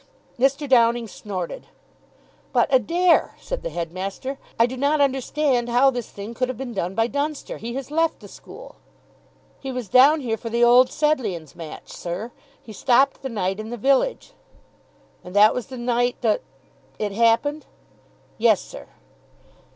[0.39, 0.67] Mr.
[0.67, 1.67] Downing snorted.
[2.53, 6.73] "But Adair," said the headmaster, "I do not understand how this thing could have been
[6.73, 7.59] done by Dunster.
[7.59, 8.77] He has left the school."
[9.59, 12.31] "He was down here for the Old Sedleighans' match, sir.
[12.63, 14.33] He stopped the night in the village."
[15.23, 16.41] "And that was the night the
[16.97, 17.67] it happened?"
[18.39, 18.87] "Yes, sir."